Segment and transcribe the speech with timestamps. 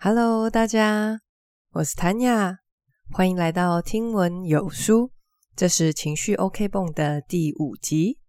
[0.00, 1.18] Hello，大家，
[1.72, 2.58] 我是谭雅，
[3.10, 5.10] 欢迎来到听闻有书。
[5.56, 8.20] 这是情绪 OK 绷的第五集。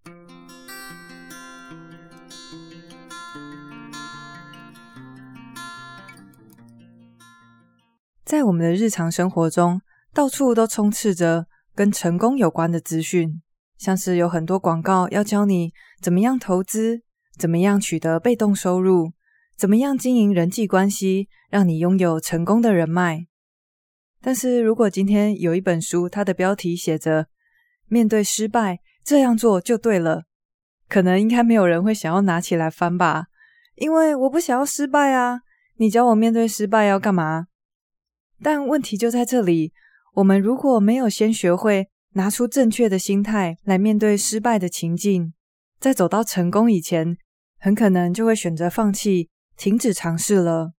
[8.25, 9.79] 在我们的日常生活中，
[10.11, 11.45] 到处都充斥着
[11.75, 13.43] 跟成功有关的资讯，
[13.77, 17.04] 像是有很多广告要教你怎么样投资，
[17.38, 19.11] 怎么样取得被动收入。
[19.60, 23.27] 怎么样经营人际关系，让你拥有成功的人脉？
[24.22, 27.27] 但是如果今天有一本书，它的标题写着
[27.90, 30.23] “面对失败，这样做就对了”，
[30.88, 33.26] 可能应该没有人会想要拿起来翻吧？
[33.76, 35.41] 因为我不想要失败啊！
[35.76, 37.48] 你教我面对失败要干嘛？
[38.41, 39.73] 但问题就在这里，
[40.14, 45.34] 我们如果没有先学会拿出正确的心态来面对失败的情境，
[45.81, 47.17] 在走到成功以前，
[47.59, 49.28] 很可能就会选择放弃。
[49.59, 50.72] 停止尝试了，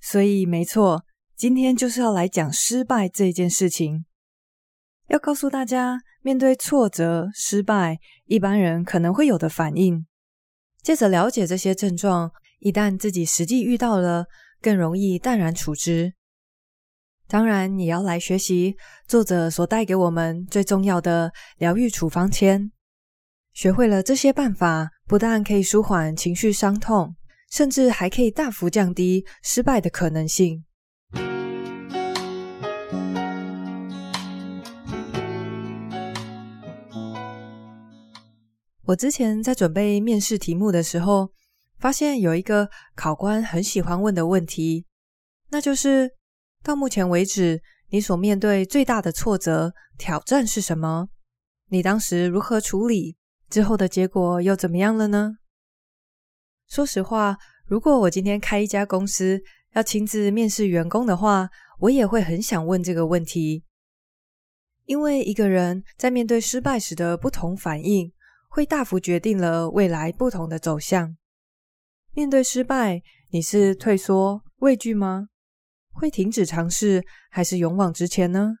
[0.00, 1.04] 所以没错，
[1.36, 4.06] 今天就是要来讲失败这件事情。
[5.08, 10.06] 要告诉大家，面对挫折、失败，一般人可能会有的反应。
[10.82, 14.24] 借着了解这些症状，一旦自己实际遇到了，
[14.62, 16.14] 更容易淡然处之。
[17.28, 22.72] 当然，也要来学习作者所带给我们最重要的疗愈处方签。
[23.52, 27.14] 学会了这些办法，不但可以舒缓情绪伤痛。
[27.54, 30.64] 甚至还可以大幅降低失败的可能性。
[38.86, 41.30] 我之前在准备面试题目的时候，
[41.78, 44.84] 发现有一个考官很喜欢问的问题，
[45.50, 46.10] 那就是：
[46.64, 51.06] 到目前为止，你所面对最大的挫折、挑战是什么？
[51.70, 53.16] 你当时如何处理？
[53.48, 55.36] 之后的结果又怎么样了呢？
[56.74, 59.40] 说实话，如果我今天开一家公司，
[59.74, 63.62] 要亲自面试员工的话，我也会很想问这个问题。
[64.86, 68.12] 因为一个人在面对失败时的不同反应，
[68.48, 71.16] 会大幅决定了未来不同的走向。
[72.12, 75.28] 面对失败，你是退缩、畏惧吗？
[75.92, 78.56] 会停止尝试，还是勇往直前呢？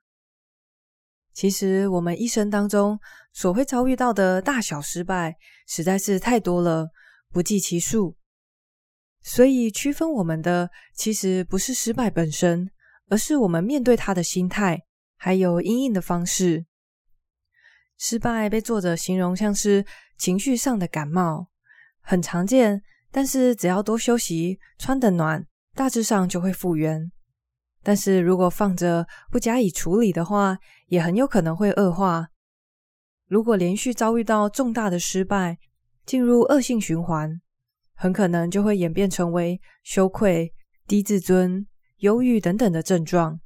[1.32, 2.96] 其实，我们一生当中
[3.32, 5.34] 所会遭遇到的大小失败，
[5.66, 6.90] 实在是太多了。
[7.34, 8.16] 不计其数，
[9.20, 12.70] 所以区分我们的其实不是失败本身，
[13.08, 14.84] 而是我们面对它的心态，
[15.16, 16.64] 还有因应的方式。
[17.98, 19.84] 失败被作者形容像是
[20.16, 21.48] 情绪上的感冒，
[22.00, 22.80] 很常见，
[23.10, 27.10] 但是只要多休息、穿得暖，大致上就会复原。
[27.82, 30.56] 但是如果放着不加以处理的话，
[30.86, 32.28] 也很有可能会恶化。
[33.26, 35.58] 如果连续遭遇到重大的失败，
[36.06, 37.40] 进入恶性循环，
[37.94, 40.52] 很可能就会演变成为羞愧、
[40.86, 41.66] 低自尊、
[41.98, 43.40] 忧郁等等的症状。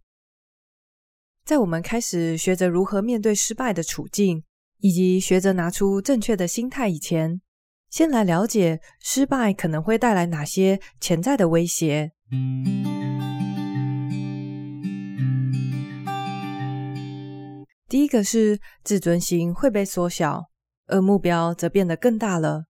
[1.44, 4.44] 在我们开始学着如何面对失败的处境，
[4.80, 7.40] 以及学着拿出正确的心态以前，
[7.88, 12.12] 先来了解失败可能会带来哪些潜在的威胁。
[17.88, 20.47] 第一个是自尊心会被缩小。
[20.88, 22.64] 而目标则变得更大了。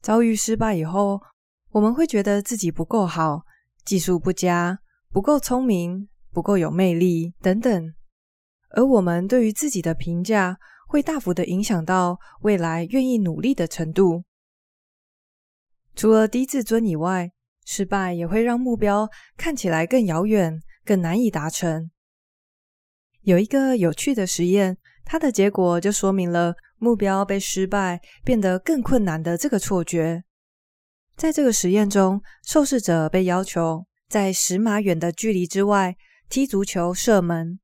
[0.00, 1.20] 遭遇失败以后，
[1.70, 3.42] 我们会觉得自己不够好，
[3.84, 4.78] 技术不佳，
[5.10, 7.94] 不够聪明，不够有魅力等等。
[8.70, 14.24] 而我们对于自己的评价，会大幅的影响到未来愿意努力的程度。
[15.94, 17.30] 除了低自尊以外，
[17.64, 21.90] 失败也会让目标看起来更遥远，更难以达成。
[23.22, 26.54] 有一个有趣的实验，它的结果就说明了。
[26.84, 30.22] 目标被失败变得更困难的这个错觉，
[31.16, 35.96] 在这个实验中，受试者被要求在十码远的距离之外
[36.28, 37.58] 踢足球射门，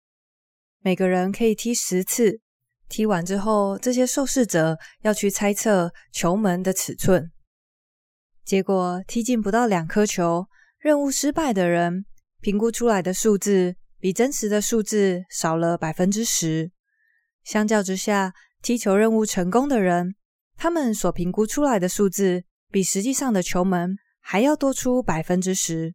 [0.81, 2.41] 每个人可以踢十次。
[2.89, 7.31] 踢完之后，这些受试者要去猜测球门的尺寸。
[8.43, 10.47] 结果踢进不到两颗球，
[10.79, 12.07] 任务失败的人
[12.41, 16.73] 评估出来的数字比真实的数字少了百分之十。
[17.45, 20.15] 相较之下，踢球任务成功的人，
[20.57, 25.95] 他们所评估出来的数字比实际上的球门还要多出百分之十。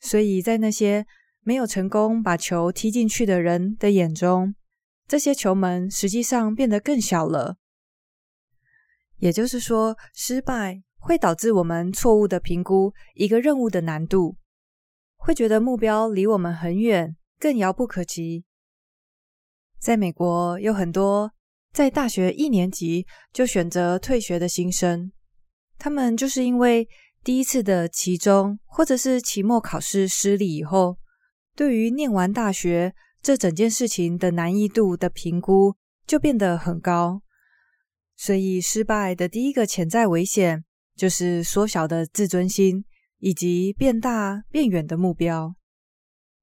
[0.00, 1.06] 所以在那些
[1.42, 4.54] 没有成功把球踢进去的人的眼中，
[5.06, 7.56] 这些球门实际上变得更小了。
[9.18, 14.36] 也就是说，失败会导致我们错误的评估一个任务的难度，
[15.16, 18.44] 会觉得目标离我们很远，更遥不可及。
[19.78, 21.30] 在美国，有很多。
[21.74, 25.10] 在大学一年级就选择退学的新生，
[25.76, 26.88] 他们就是因为
[27.24, 30.96] 第一次的期中或者是期末考试失利以后，
[31.56, 35.74] 对于念完大学这整件事情的难易度的评估
[36.06, 37.20] 就变得很高。
[38.16, 42.84] 所以，失败的第一个潜在危险就是缩小的自尊心，
[43.18, 45.56] 以及变大变远的目标。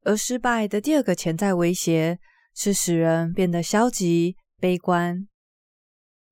[0.04, 2.19] 而失败的第二个潜在威胁
[2.54, 5.28] 是使人变得消极、悲观。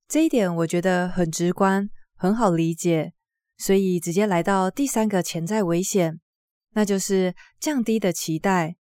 [0.08, 3.14] 这一点我觉得很直观，很好理解，
[3.58, 6.20] 所以直接来到第三个潜在危险，
[6.74, 8.76] 那就是降低的期待。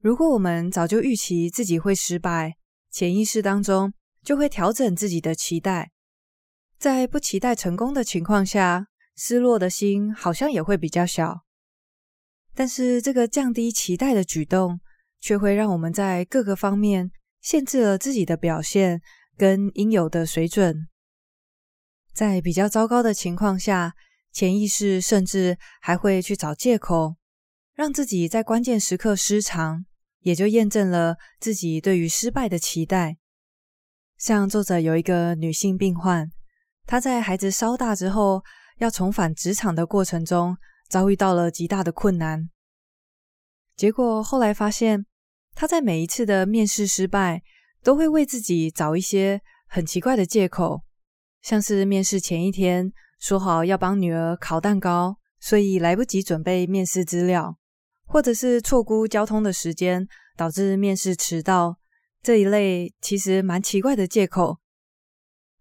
[0.00, 2.56] 如果我们早就预期自己会失败，
[2.90, 3.92] 潜意识当中，
[4.22, 5.90] 就会调整自己的期待，
[6.78, 8.86] 在不期待成功的情况下，
[9.16, 11.42] 失落的心好像也会比较小。
[12.54, 14.80] 但是这个降低期待的举动，
[15.20, 17.10] 却会让我们在各个方面
[17.46, 19.00] 限制了自己的表现
[19.36, 20.88] 跟应有的水准。
[22.12, 23.94] 在比较糟糕的情况下，
[24.32, 27.14] 潜意识甚至还会去找借口，
[27.72, 29.86] 让自己在关键时刻失常，
[30.22, 33.16] 也就验证了自己对于失败的期待。
[34.18, 36.28] 像作者有一个女性病患，
[36.84, 38.42] 她在孩子稍大之后，
[38.78, 40.56] 要重返职场的过程中，
[40.88, 42.50] 遭遇到了极大的困难。
[43.76, 45.06] 结果后来发现，
[45.56, 47.42] 他在每一次的面试失败，
[47.82, 50.82] 都会为自己找一些很奇怪的借口，
[51.40, 57.56] 像是面试前一天说好要帮女儿烤蛋糕，所以来不及准备面试资料，
[58.04, 60.06] 或者是错估交通的时间，
[60.36, 61.78] 导致面试迟到。
[62.22, 64.58] 这一类其实蛮奇怪的借口，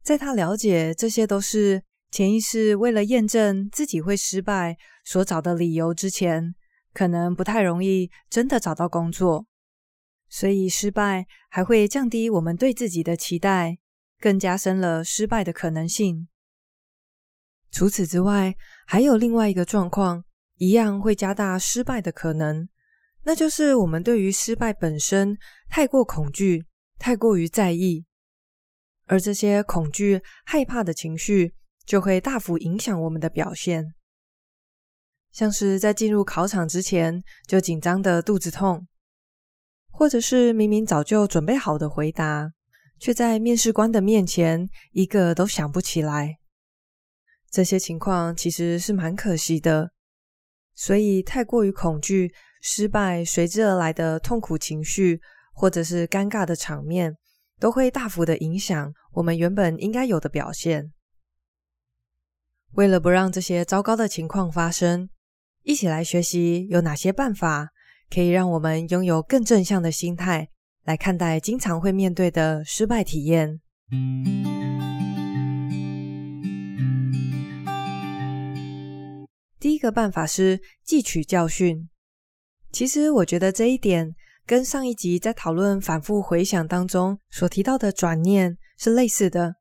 [0.03, 4.75] 在他了解这些都是潜意识为了验证自己会失败
[5.05, 6.53] 所找的理由之前，
[6.91, 9.45] 可能不太容易真的找到工作，
[10.29, 13.77] 所以失败还会降低我们对自己的期待，
[14.19, 16.27] 更加深了失败的可能性。
[17.71, 18.55] 除此之外，
[18.85, 20.23] 还有另外一个状况，
[20.55, 22.67] 一样会加大失败的可能。
[23.23, 25.37] 那就是我们对于失败本身
[25.67, 26.65] 太过恐惧，
[26.99, 28.05] 太过于在意，
[29.05, 31.55] 而这些恐惧、害怕的情绪
[31.85, 33.93] 就会大幅影响我们的表现。
[35.31, 38.87] 像是在进入考场之前就紧张的肚子痛，
[39.97, 42.51] 或者是明明早就准备好的回答，
[42.99, 46.37] 却在面试官的面前一个都想不起来。
[47.49, 49.91] 这些情况其实是蛮可惜的，
[50.73, 52.33] 所以太过于恐惧。
[52.67, 55.21] 失败随之而来的痛苦情绪，
[55.53, 57.15] 或者是尴尬的场面，
[57.59, 60.91] 都会大幅的影响我们原本应该有的表现。
[62.71, 65.07] 为了不让这些糟糕的情况发生，
[65.61, 67.69] 一起来学习有哪些办法
[68.09, 70.49] 可以让我们拥有更正向的心态
[70.83, 73.59] 来看待经常会面对的失败体验。
[79.59, 81.89] 第一个办法是汲取教训。
[82.71, 84.13] 其实我觉得这一点
[84.45, 89.55] 跟上一集在讨论反复回想当中所提到的转念是类似的，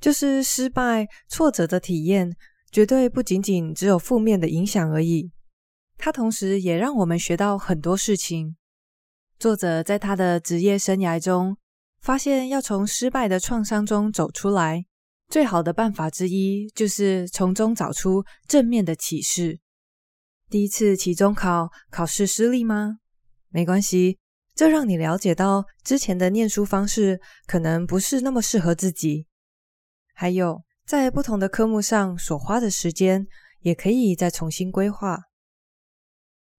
[0.00, 2.34] 就是失败、挫折的体验
[2.72, 5.30] 绝对不仅仅只有负面的影响而已，
[5.96, 8.56] 它同时也让我们学到很多事情。
[9.38, 11.56] 作者在他的职业生涯中
[12.00, 14.84] 发现，要从失败的创伤中走出来，
[15.28, 19.60] 最好的办法之一就是从中找出正面的启示。
[20.50, 22.98] 第一次期中考考试失利吗？
[23.48, 24.18] 没关系，
[24.54, 29.26] 这让你了解到之前的念书方式可能不是那么适合自己。
[30.14, 33.26] 还有，在不同的科目上所花的时间
[33.60, 35.18] 也可以再重新规划。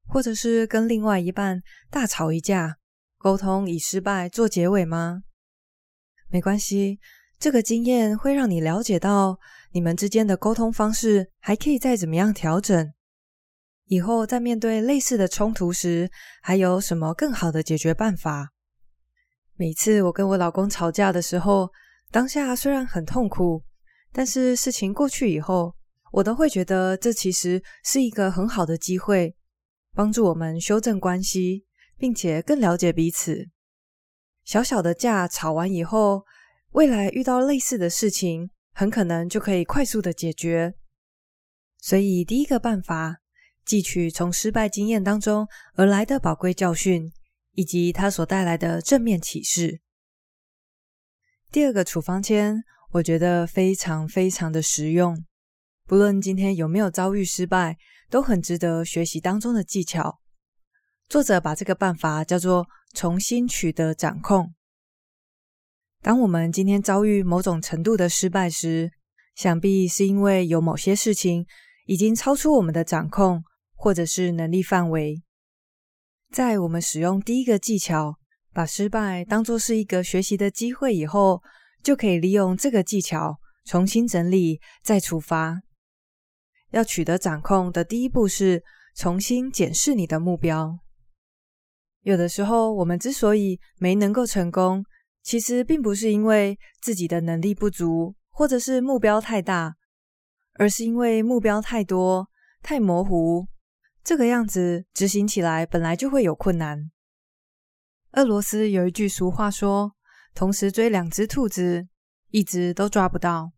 [0.08, 2.78] 或者是跟另外一半大吵一架，
[3.18, 5.24] 沟通以失败做结尾吗？
[6.30, 7.00] 没关系，
[7.40, 9.40] 这个经验会让你了解到
[9.72, 12.94] 你们之间的沟通方式还可以再怎么样调整。
[13.88, 16.10] 以后在面对类似的冲突时，
[16.42, 18.52] 还有什么更好的解决办法？
[19.56, 21.70] 每次我跟我老公吵架的时候，
[22.10, 23.64] 当下虽然很痛苦，
[24.12, 25.76] 但是事情过去以后，
[26.12, 29.36] 我都会觉得这其实是一个很好的机会，
[29.96, 31.66] 帮助我们修正关系，
[31.98, 33.50] 并且更了解彼此。
[34.44, 36.25] 小小的架吵完以后，
[36.72, 40.75] 未来遇到类似的事情，很可能就可以快速的解决。
[41.80, 43.18] 所以第一个办法，
[43.66, 47.12] 汲取从失败经验当中而来的宝贵教训，
[47.54, 49.80] 以及它所带来的正面启示。
[51.52, 52.62] 第二个处方签，
[52.92, 55.25] 我觉得非常非常的实用，
[55.88, 57.77] 不论今天有没有遭遇失败，
[58.10, 60.20] 都很值得学习当中的技巧。
[61.08, 62.65] 作者把这个办法叫做
[62.96, 64.56] “重新取得掌控”。
[66.01, 68.92] 当我们今天遭遇某种程度的失败时，
[69.36, 71.46] 想必是因为有某些事情
[71.86, 73.44] 已经超出我们的掌控，
[73.75, 75.22] 或者是能力范围。
[76.32, 78.15] 在我们使用第一个技巧，
[78.51, 81.44] 把失败当作是一个学习的机会以后，
[81.84, 85.62] 就可以利用这个技巧重新整理，再出发。
[86.75, 88.62] 要取得掌控的第一步是
[88.96, 90.77] 重新检视你的目标。
[92.01, 94.84] 有的时候，我们之所以没能够成功，
[95.24, 99.77] 其实并不是因为自己的能力不足，或者是目标太大，
[100.55, 102.27] 而是因为目标太多、
[102.62, 103.48] 太模糊，
[104.03, 106.91] 这个样子执行起来本来就会有困难。
[108.12, 109.96] 俄罗斯有一句俗话说
[110.36, 111.88] ：“同时追两只兔子，
[112.32, 113.53] 一只都抓不到。”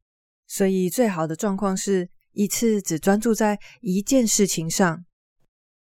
[0.46, 5.04] 所以，最好的状况是一次只专注在一件事情上。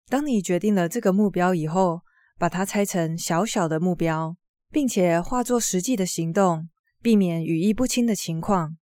[0.08, 2.00] 当你决定了这个目标以后，
[2.38, 4.34] 把它拆成小小的目标，
[4.70, 6.70] 并且化作实际的行动，
[7.02, 8.78] 避免语义不清的情况。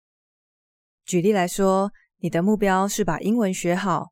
[1.05, 4.11] 举例来说，你的目标是把英文学好。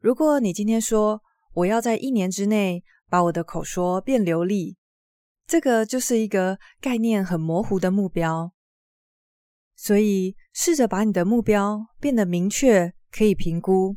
[0.00, 1.22] 如果你今天说
[1.54, 4.76] 我要在一年之内把我的口说变流利。
[5.46, 8.52] 这个就是一个概念很模糊的目标，
[9.76, 13.96] 所以试着把你的目标变得明确，可以评估。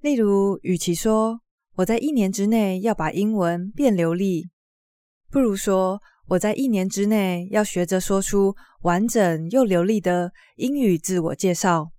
[0.00, 1.40] 例如，与其说
[1.76, 4.48] 我在一年之内要把英文变流利，
[5.30, 11.90] 不如说我在一年之内要学着说出完整又流利的英语自我介绍。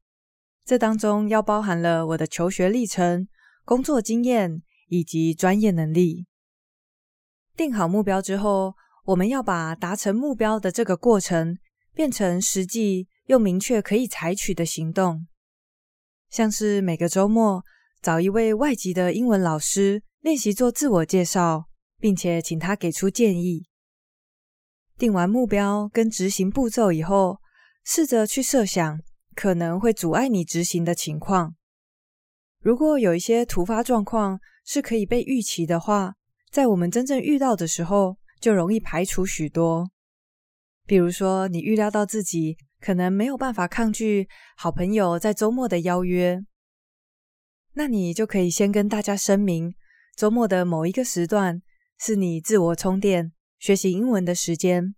[0.66, 3.28] 这当中要包含了我的求学历程、
[3.64, 6.26] 工作经验以及专业能力。
[7.56, 8.74] 定好目标之后，
[9.06, 11.58] 我们要把达成目标的这个过程
[11.94, 15.28] 变成实际又明确可以采取的行动，
[16.30, 17.64] 像是每个周末
[18.02, 21.66] 找一位外籍的英文老师练习做自我介绍，
[22.00, 23.68] 并且请他给出建议。
[24.98, 27.40] 定完目标跟执行步骤以后，
[27.84, 29.00] 试着去设想
[29.36, 31.56] 可能会阻碍你执行的情况。
[32.62, 36.16] 如果有一些突发状况是可以被预期的话，
[36.50, 39.90] 在我们真正遇到的时候，就容易排除许多。
[40.86, 46.44] 比如说，你预料到自己可能没有办法抗拒好朋友在周末的邀约，
[47.74, 49.74] 那你就可以先跟大家声明，
[50.16, 51.62] 周末的某一个时段
[52.00, 54.96] 是你自我充电、学习英文的时间。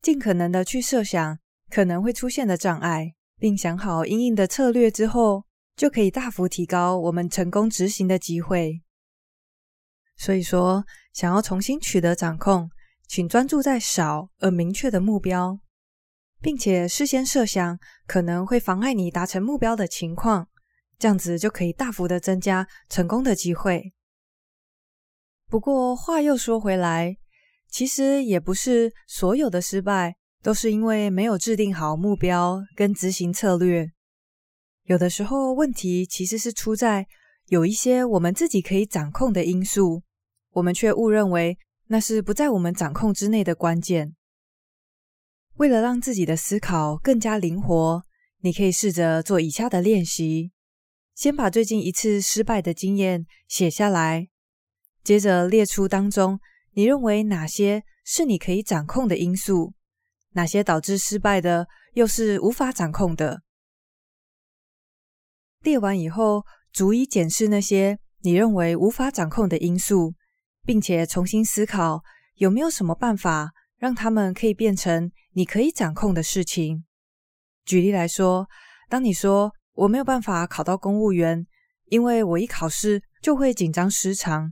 [0.00, 1.38] 尽可能的去设想
[1.68, 8.82] 可能会出现的障碍，并想好应应的策略之后，就可以大幅提高我们成功执行的机会。
[10.16, 12.70] 所以说，想要重新取得掌控，
[13.08, 15.58] 请专注在少而明确的目标，
[16.40, 20.48] 并且事先设想可能会妨碍你达成目标的情况，
[20.98, 23.92] 这样子就可以大幅的增加成功的机会。
[25.48, 27.16] 不过话又说回来，
[27.68, 33.90] 其实也不是所有的失败都是因为没有制定好目标跟执行策略，
[34.84, 37.06] 有的时候问题其实是出在
[37.46, 40.02] 有一些我们自己可以掌控的因素。
[40.52, 44.16] 我们却误认为那是不在我们掌控之内的关键。
[45.56, 48.02] 为了让自己的思考更加灵活，
[48.40, 50.52] 你可以试着做以下的练习：
[51.14, 54.28] 先把最近一次失败的经验写下来，
[55.02, 56.38] 接着列出当中
[56.72, 59.74] 你认为哪些是你可以掌控的因素，
[60.32, 63.42] 哪些导致失败的又是无法掌控的。
[65.62, 70.14] 列完以后，逐一检视那些你认为无法掌控的因素。
[70.66, 72.02] 并且重新思考
[72.34, 76.84] 有没有什么办法让他们可以变成你可以掌控的事情。
[77.64, 78.46] 举例来说，
[78.88, 81.46] 当你说我没有办法考到公务员，
[81.86, 84.50] 因为我一考试就会紧张失常，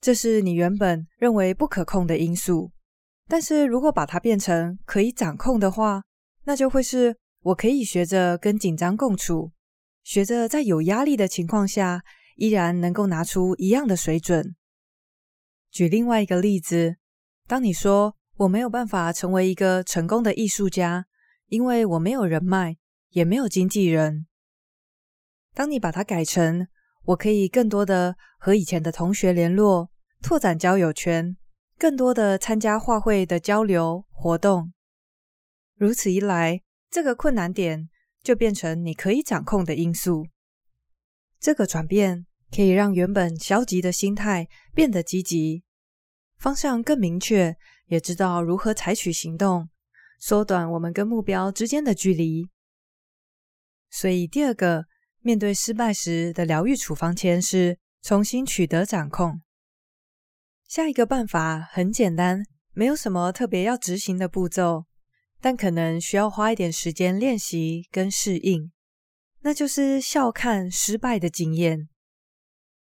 [0.00, 2.70] 这是你原本认为不可控的因素。
[3.28, 6.02] 但是如果把它变成可以掌控的话，
[6.44, 9.52] 那就会是我可以学着跟紧张共处，
[10.02, 12.02] 学着在有压力的情况下
[12.36, 14.56] 依然能够拿出一样的水准。
[15.70, 16.96] 举另外一个例子，
[17.46, 21.04] 当你说我没有办法成为一个成功的艺术家，
[21.48, 22.78] 因为我没有人脉，
[23.10, 24.26] 也没有经纪人。
[25.52, 26.66] 当你把它改成
[27.04, 29.90] 我可以更多的和以前的同学联络，
[30.22, 31.36] 拓展交友圈，
[31.78, 34.72] 更多的参加画会的交流活动，
[35.76, 37.90] 如此一来，这个困难点
[38.22, 40.26] 就变成你可以掌控的因素。
[41.38, 42.26] 这个转变。
[42.52, 45.62] 可以让原本消极的心态变得积极，
[46.36, 47.56] 方向更明确，
[47.90, 49.68] 也知道如何采取行动，
[50.20, 52.48] 缩短我们跟目标之间的距离。
[53.90, 54.86] 所以，第二个
[55.18, 59.42] 面对失败时的疗愈处方签是重新取得掌控。
[60.68, 64.86] 下一个办法很简单，没有什么特别要执行的步骤，
[65.40, 68.70] 但可能需要花一点时间练习跟适应，
[69.40, 71.88] 那就是笑看失败的经验。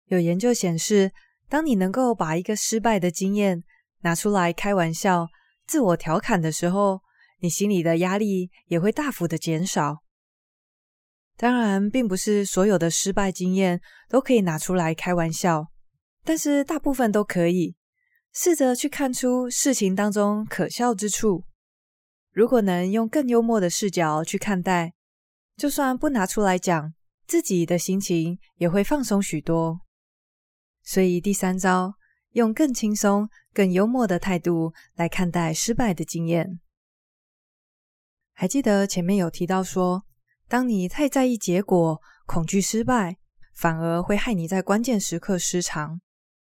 [0.06, 1.12] 有研究显示，
[1.48, 3.62] 当你能够把一个失败的经验
[4.00, 5.28] 拿出来开玩笑、
[5.66, 7.00] 自我调侃的时候，
[7.40, 9.98] 你心里的压力也会大幅的减少。
[11.36, 15.68] 当然，并不是所有的失败经验都可以拿出来开玩笑，
[16.22, 17.76] 但是大部分都可以。
[18.32, 21.44] 试着去看出事情当中可笑之处。
[22.32, 24.92] 如果能用更幽默的视角去看待，
[25.56, 26.94] 就算不拿出来讲，
[27.26, 29.80] 自己的心情也会放松许多。
[30.84, 31.94] 所以第三招，
[32.32, 36.60] 用更轻松、更幽默的态度来看待失败的经验。
[38.32, 40.04] 还记得前面有提到说，
[40.48, 43.18] 当你太在意结果、恐惧失败，
[43.54, 46.00] 反而会害你在关键时刻失常。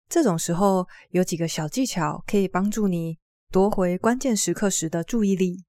[0.08, 3.18] 这种时候有几个小技巧可以帮助你
[3.50, 5.64] 夺回关键时刻时的注意力。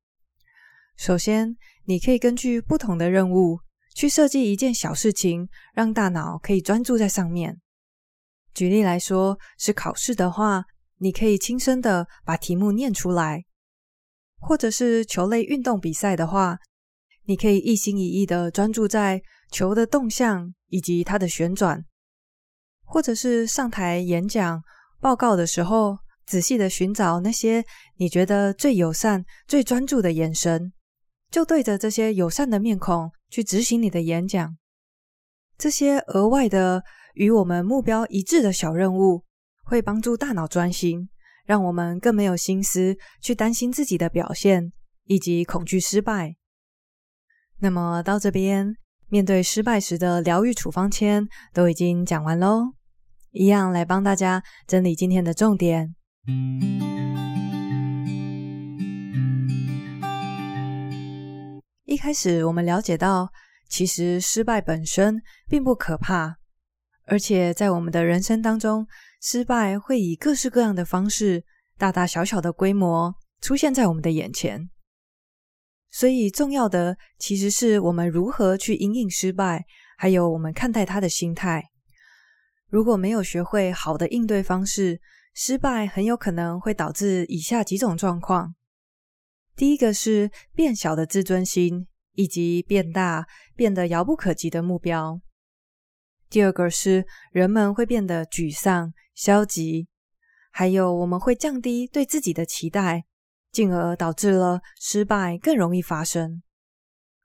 [0.96, 3.62] 首先，你可以根据不同的任务
[3.96, 7.60] 去设计一件小事情，让大脑可以专注在上面。
[8.54, 10.64] 举例来说，是考试的话，
[11.00, 13.40] 你可以轻声的把题目念出来；
[14.40, 16.60] 或者是球类运动比赛的话，
[17.26, 21.80] 你可以一心一意的专注在球的动向以及它的旋转；
[22.86, 24.62] 或者是上台演讲
[25.00, 27.66] 报告的时候，仔细的寻找那些
[27.98, 30.72] 你觉得最友善、最专注的眼神，
[31.32, 34.56] 就对着这些友善的面孔去执行你的演讲。
[35.58, 36.84] 这些额外的。
[37.14, 39.24] 与我们目标一致的小任务，
[39.64, 41.10] 会帮助大脑专心，
[41.46, 44.72] 让我们更没有心思去担心自己的表现
[45.06, 46.36] 以及恐惧失败。
[47.60, 48.76] 那么到这边，
[49.08, 52.74] 面对失败时的疗愈处方签都已经讲完喽，
[53.32, 55.96] 一样来帮大家整理今天的重点。
[61.86, 63.30] 一开始我们了解到，
[63.70, 66.38] 其实失败本身并不可怕。
[67.06, 68.88] 而且在我们的人生当中，
[69.22, 71.44] 失败会以各式各样的方式，
[71.78, 74.70] 大大小小的规模出现在我们的眼前。
[75.92, 79.66] 所以重要的其实是我们如何去因应失败，
[79.98, 81.70] 还有我们看待它的心态。
[82.70, 85.00] 如果没有学会好的应对方式，
[85.36, 88.56] 失败很有可能会导致以下几种状况：
[89.56, 95.22] 第一个是变小的自尊心，以及变大、变得遥不可及的目标。
[96.34, 99.88] 第二个是人们会变得沮丧、消极，
[100.52, 103.06] 还有我们会降低对自己的期待，
[103.52, 106.42] 进而导致了失败更容易发生。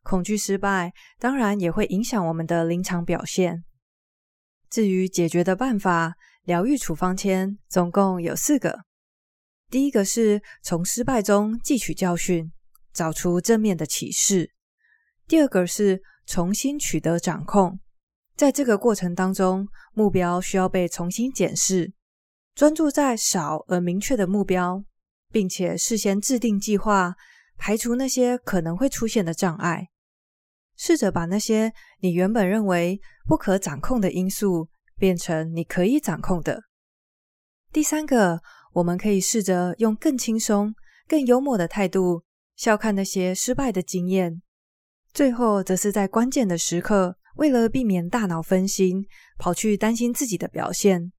[0.03, 3.65] 恐惧失败当然也会影响我们的临场表现。
[4.69, 6.13] 至于解决的办法，
[6.45, 8.81] 疗愈处方签总共有四个。
[9.71, 12.53] 第一个是从失败中汲取教训，
[12.93, 14.51] 找出正面的启示；
[15.27, 17.81] 第二个是重新取得掌控。
[18.39, 21.93] 在这个过程当中，目标需要被重新检视，
[22.55, 24.85] 专注在少而明确的目标，
[25.33, 27.17] 并且事先制定计划，
[27.57, 29.89] 排除那些可能会出现的障碍。
[30.77, 36.63] 试着把那些你原本认为不可掌控的因素，变成你可以掌控的。
[37.73, 38.41] 第三个，
[38.75, 40.73] 我们可以试着用更轻松、
[41.09, 42.23] 更幽默的态度，
[42.55, 44.41] 笑看那些失败的经验。
[45.13, 47.18] 最后，则是在关键的时刻。
[47.39, 49.07] 为了避免大脑分心，
[49.39, 51.13] 跑去担心自己的表现，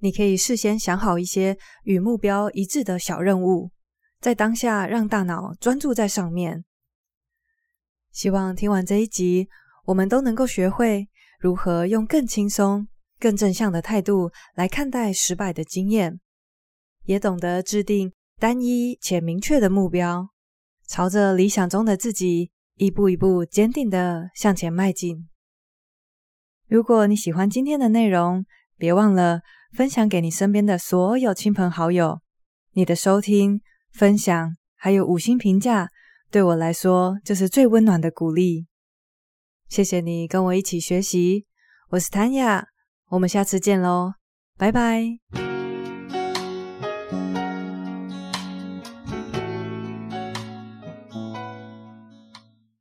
[0.00, 3.70] 你可以事先想好一些与目标一致的小任务，
[4.20, 6.64] 在当下让大脑专注在上面。
[8.10, 9.48] 希望听完这一集，
[9.86, 12.88] 我们都能够学会如何用更轻松、
[13.20, 16.18] 更正向的态度来看待失败的经验，
[17.04, 20.30] 也懂得制定单一且明确的目标，
[20.88, 25.28] 朝着理想中的自己一步一步坚定地向前迈进。
[26.68, 28.44] 如果你喜欢今天的内容，
[28.76, 29.40] 别忘了
[29.72, 32.20] 分享给你身边的所有亲朋好友。
[32.72, 33.60] 你的收听、
[33.92, 35.88] 分享还有五星评价，
[36.30, 38.66] 对我来说就是最温暖的鼓励。
[39.68, 41.46] 谢谢你跟我一起学习，
[41.90, 42.66] 我是谭雅，
[43.10, 44.14] 我们下次见喽，
[44.58, 45.53] 拜拜。